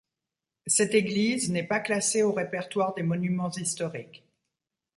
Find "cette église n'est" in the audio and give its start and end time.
0.65-1.67